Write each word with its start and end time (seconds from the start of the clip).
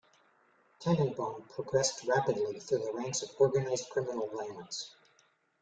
Tannenbaum 0.79 1.43
progressed 1.53 2.03
rapidly 2.07 2.59
through 2.59 2.79
the 2.79 2.91
ranks 2.91 3.21
of 3.21 3.29
organized 3.37 3.87
criminal 3.91 4.27
violence. 4.33 4.95